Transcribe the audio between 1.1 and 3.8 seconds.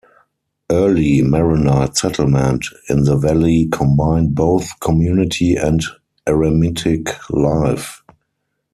Maronite settlement in the valley